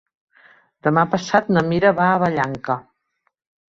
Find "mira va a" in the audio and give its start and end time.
1.73-2.19